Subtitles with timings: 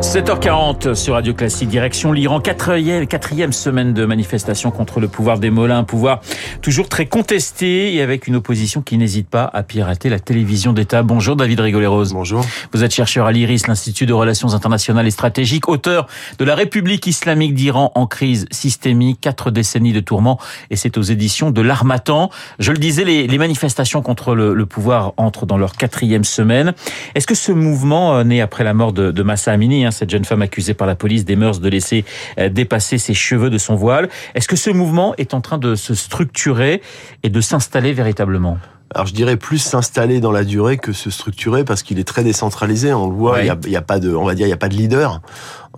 [0.00, 5.50] 7h40 sur Radio Classique, direction l'Iran, quatrième, quatrième semaine de manifestation contre le pouvoir des
[5.50, 6.22] Mollahs, un pouvoir
[6.62, 11.02] toujours très contesté et avec une opposition qui n'hésite pas à pirater la télévision d'État.
[11.02, 12.14] Bonjour David Rigoleros.
[12.14, 12.42] Bonjour.
[12.72, 16.06] Vous êtes chercheur à l'IRIS, l'Institut de Relations Internationales et Stratégiques, auteur
[16.38, 20.40] de La République islamique d'Iran en crise systémique, quatre décennies de tourments
[20.70, 22.30] et c'est aux éditions de l'Armatan.
[22.58, 26.72] Je le disais, les, les manifestations contre le, le, pouvoir entrent dans leur quatrième semaine.
[27.14, 30.24] Est-ce que ce mouvement, euh, né après la mort de, de Massa Amini, cette jeune
[30.24, 32.04] femme accusée par la police des mœurs de laisser
[32.38, 34.08] euh, dépasser ses cheveux de son voile.
[34.34, 36.82] Est-ce que ce mouvement est en train de se structurer
[37.22, 38.58] et de s'installer véritablement?
[38.92, 42.24] Alors je dirais plus s'installer dans la durée que se structurer parce qu'il est très
[42.24, 42.92] décentralisé.
[42.92, 44.54] On le voit, il y, a, y, a, pas de, on va dire, il y
[44.54, 45.20] a pas de leader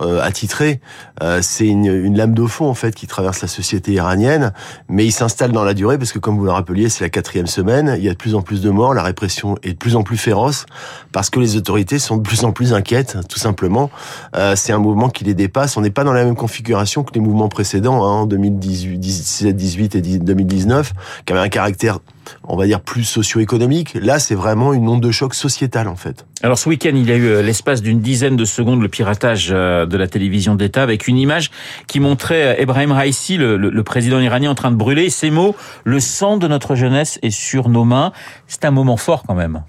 [0.01, 0.81] euh, attitré.
[1.21, 4.51] Euh, c'est une, une, lame de fond en fait qui traverse la société iranienne,
[4.89, 7.45] mais il s'installe dans la durée parce que comme vous le rappeliez, c'est la quatrième
[7.45, 7.93] semaine.
[7.99, 10.01] Il y a de plus en plus de morts, la répression est de plus en
[10.01, 10.65] plus féroce
[11.11, 13.91] parce que les autorités sont de plus en plus inquiètes, tout simplement.
[14.35, 15.77] Euh, c'est un mouvement qui les dépasse.
[15.77, 19.55] On n'est pas dans la même configuration que les mouvements précédents, hein, en 2018, 17,
[19.55, 20.93] 18 et 2019,
[21.27, 21.99] qui avaient un caractère
[22.43, 23.93] on va dire plus socio-économique.
[23.95, 26.25] Là, c'est vraiment une onde de choc sociétale en fait.
[26.41, 29.97] Alors ce week-end, il y a eu l'espace d'une dizaine de secondes le piratage de
[29.97, 31.51] la télévision d'État avec une image
[31.87, 35.09] qui montrait Ebrahim Raisi, le, le, président iranien, en train de brûler.
[35.09, 38.11] Ces mots, le sang de notre jeunesse est sur nos mains.
[38.47, 39.63] C'est un moment fort quand même.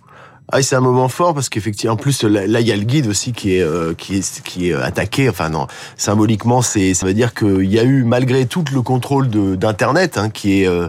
[0.53, 3.07] Ah, c'est un moment fort parce qu'effectivement, en plus là, il y a le guide
[3.07, 5.31] aussi qui est euh, qui est qui est attaqué.
[5.31, 9.29] Enfin non, symboliquement, c'est ça veut dire qu'il y a eu malgré tout le contrôle
[9.57, 10.89] d'internet, hein, qui est euh,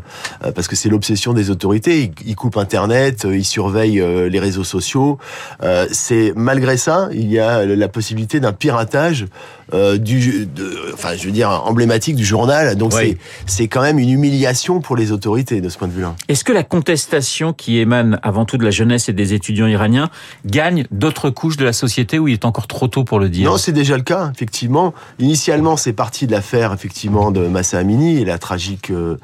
[0.53, 2.11] parce que c'est l'obsession des autorités.
[2.25, 5.19] Ils, coupent internet, euh, ils surveillent euh, les réseaux sociaux.
[5.63, 9.25] Euh, c'est malgré ça, il y a la possibilité d'un piratage
[9.73, 12.75] du, de, enfin je veux dire emblématique du journal.
[12.75, 13.17] Donc oui.
[13.45, 16.13] c'est c'est quand même une humiliation pour les autorités de ce point de vue-là.
[16.27, 20.09] Est-ce que la contestation qui émane avant tout de la jeunesse et des étudiants iraniens
[20.45, 23.49] gagnent d'autres couches de la société où il est encore trop tôt pour le dire?
[23.49, 24.94] Non, c'est déjà le cas, effectivement.
[25.17, 29.18] Initialement, c'est parti de l'affaire, effectivement, de Massa Amini et la tragique euh,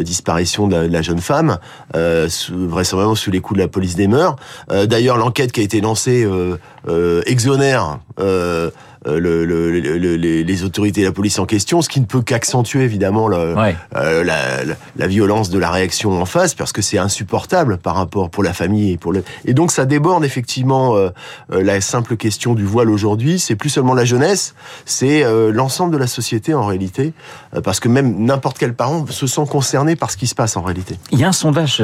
[0.00, 1.58] disparition de la, de la, jeune femme,
[1.94, 4.36] euh, sous, vraisemblablement sous les coups de la police des mœurs.
[4.70, 6.26] Euh, D'ailleurs, l'enquête qui a été lancée
[6.88, 8.70] euh, exonère euh,
[9.06, 12.82] le, le, le, les autorités et la police en question, ce qui ne peut qu'accentuer
[12.82, 13.76] évidemment ouais.
[13.96, 17.96] euh, la, la, la, violence de la réaction en face, parce que c'est insupportable par
[17.96, 19.24] rapport pour la famille et pour le.
[19.44, 21.10] Et donc ça déborde effectivement euh,
[21.52, 23.38] euh la simple question du voile aujourd'hui.
[23.38, 24.54] C'est plus seulement la jeunesse,
[24.84, 27.12] c'est euh, l'ensemble de la société en réalité,
[27.64, 30.62] parce que même n'importe quel parent se sent concerné par ce qui se passe en
[30.62, 30.98] réalité.
[31.10, 31.82] Il y a un sondage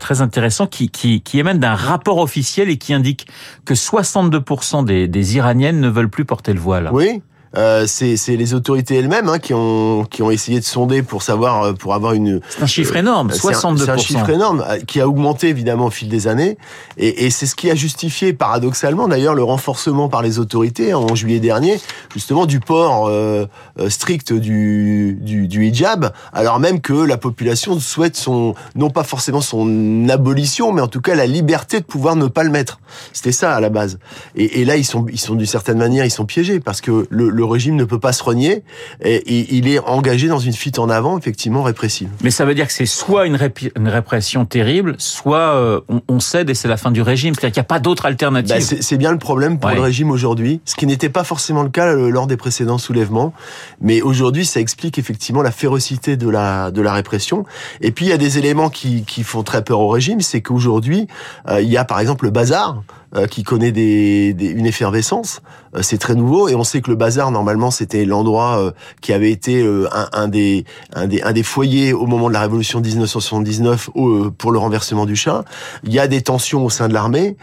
[0.00, 3.26] très intéressant qui, qui, qui émane d'un rapport officiel et qui indique
[3.64, 6.90] que 62% des, des Iraniennes ne veulent plus porter le voile.
[6.92, 7.22] Oui,
[7.56, 11.62] euh, c'est les autorités elles-mêmes hein, qui ont qui ont essayé de sonder pour savoir
[11.62, 12.40] euh, pour avoir une.
[12.48, 15.86] C'est un chiffre énorme, 62 C'est un, un, chiffre énorme euh, qui a augmenté évidemment
[15.86, 16.58] au fil des années
[16.96, 21.14] et, et c'est ce qui a justifié paradoxalement d'ailleurs le renforcement par les autorités en
[21.16, 21.80] juillet dernier
[22.14, 23.46] justement du port euh,
[23.88, 29.40] strict du, du, du hijab alors même que la population souhaite son non pas forcément
[29.40, 32.80] son abolition mais en tout cas la liberté de pouvoir ne pas le mettre.
[33.12, 33.98] C'était ça à la base.
[34.36, 37.06] Et, et là ils sont ils sont d'une certaine manière ils sont piégés parce que
[37.10, 38.62] le, le le régime ne peut pas se renier
[39.02, 42.10] et, il est engagé dans une fuite en avant effectivement répressive.
[42.22, 46.02] Mais ça veut dire que c'est soit une, rép une, répression terrible, soit euh, on,
[46.08, 47.34] on, cède et c'est la fin du régime.
[47.34, 48.54] C'est-à-dire qu'il n'y a pas d'autre alternative.
[48.54, 49.76] Bah c'est bien le problème pour ouais.
[49.76, 53.32] le régime aujourd'hui, ce qui n'était pas forcément le cas euh, lors des précédents soulèvements.
[53.80, 57.46] Mais aujourd'hui, ça explique effectivement la férocité de la de la répression.
[57.80, 60.42] Et puis il y a des éléments qui, qui font très peur au régime, c'est
[60.42, 61.08] qu'aujourd'hui
[61.48, 62.82] euh, il y a par exemple le bazar
[63.16, 65.42] euh, qui connaît des, des, une effervescence.
[65.74, 69.12] Euh, c'est très nouveau et on sait que le bazar normalement c'était l'endroit euh, qui
[69.12, 72.80] avait été un, un, des, un, des, un des foyers au moment de la révolution
[72.80, 73.90] de 1979
[74.38, 75.44] pour le renversement du chat.
[75.82, 77.36] Il y a des tensions au sein de l'armée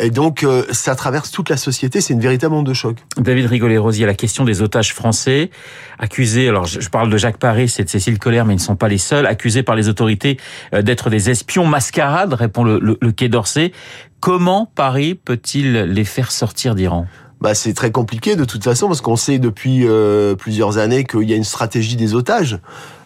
[0.00, 2.00] et donc ça traverse toute la société.
[2.00, 2.96] C'est une véritable onde de choc.
[3.16, 5.50] David Rigolet-Rosier, la question des otages français
[5.98, 6.48] accusés.
[6.48, 8.88] Alors je parle de Jacques Paris et de Cécile Colère, mais ils ne sont pas
[8.88, 10.38] les seuls accusés par les autorités
[10.72, 12.34] d'être des espions mascarades.
[12.34, 13.72] Répond le, le, le Quai d'Orsay.
[14.20, 17.06] Comment Paris peut-il les faire sortir d'Iran?
[17.40, 21.28] Bah, c'est très compliqué de toute façon parce qu'on sait depuis euh, plusieurs années qu'il
[21.28, 22.58] y a une stratégie des otages.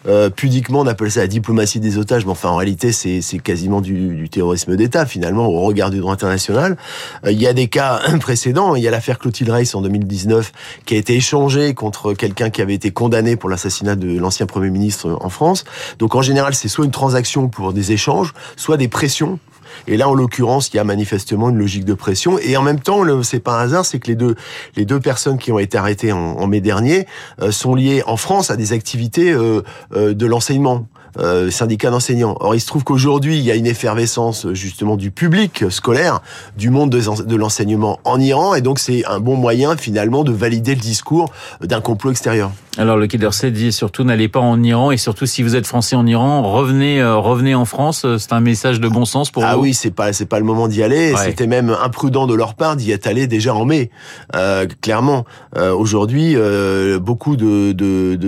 [0.07, 4.15] Euh, pudiquement, on appelle ça la diplomatie des otages, mais en réalité, c'est quasiment du,
[4.15, 6.77] du terrorisme d'État finalement au regard du droit international.
[7.25, 8.73] Euh, il y a des cas précédents.
[8.75, 10.53] Il y a l'affaire Clotilde Reiss en 2019
[10.85, 14.69] qui a été échangée contre quelqu'un qui avait été condamné pour l'assassinat de l'ancien premier
[14.69, 15.65] ministre en France.
[15.99, 19.39] Donc en général, c'est soit une transaction pour des échanges, soit des pressions
[19.87, 22.37] et là, en l'occurrence, il y a manifestement une logique de pression.
[22.39, 24.35] Et en même temps, c'est pas un hasard, c'est que les deux,
[24.75, 27.07] les deux personnes qui ont été arrêtées en, mai dernier
[27.41, 29.61] euh, sont liées en France à des activités euh,
[29.93, 30.87] euh, de l'enseignement.
[31.17, 32.35] Euh, syndicats d'enseignants.
[32.39, 36.21] Or, il se trouve qu'aujourd'hui, il y a une effervescence justement du public scolaire,
[36.57, 40.75] du monde de l'enseignement en Iran, et donc c'est un bon moyen finalement de valider
[40.75, 41.31] le discours
[41.61, 42.51] d'un complot extérieur.
[42.77, 45.67] Alors le Quai d'Orsay dit surtout n'allez pas en Iran et surtout si vous êtes
[45.67, 48.05] français en Iran, revenez euh, revenez en France.
[48.17, 49.59] C'est un message de bon sens pour ah vous.
[49.59, 51.13] Ah oui, c'est pas c'est pas le moment d'y aller.
[51.17, 53.89] C'était même imprudent de leur part d'y être allé déjà en mai.
[54.35, 55.25] Euh, clairement,
[55.57, 57.73] euh, aujourd'hui, euh, beaucoup de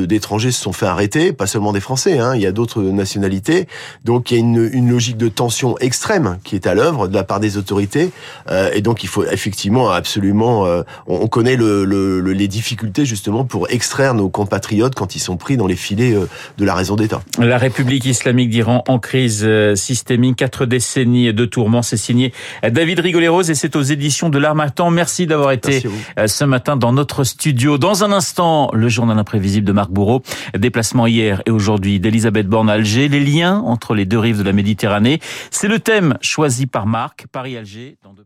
[0.05, 2.19] d'étrangers se sont fait arrêter, pas seulement des Français.
[2.19, 3.67] Hein, il y a d'autres nationalités.
[4.03, 7.15] Donc il y a une, une logique de tension extrême qui est à l'œuvre de
[7.15, 8.11] la part des autorités.
[8.49, 10.63] Euh, et donc il faut effectivement absolument.
[10.63, 15.37] On, on, connaît le, le, les difficultés justement pour extraire nos compatriotes quand ils sont
[15.37, 16.27] pris dans les filets euh,
[16.57, 17.21] de la raison d'État.
[17.39, 22.33] La République islamique d'Iran en crise euh, systémique, quatre décennies de tourments, c'est signé
[22.63, 24.91] David Rigoleros et c'est aux éditions de l'Armatan.
[24.91, 25.83] Merci d'avoir été
[26.19, 27.77] euh, ce matin dans notre studio.
[27.77, 30.21] Dans un instant, le journal imprévisible de Marc Bourreau,
[30.57, 34.43] déplacement hier et aujourd'hui d'Elisabeth Borne à Alger, les liens entre les deux rives de
[34.43, 35.19] la Méditerranée.
[35.51, 38.25] C'est le thème choisi par Marc, Paris-Alger, dans deux